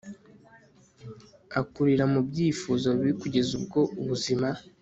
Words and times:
akurira 1.59 2.05
mu 2.13 2.19
byifuzo 2.27 2.87
bibi 2.97 3.13
kugeza 3.21 3.51
ubwo 3.59 3.79
ubuzima 4.01 4.47